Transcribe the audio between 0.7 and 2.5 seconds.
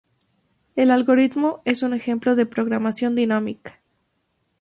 El algoritmo es un ejemplo de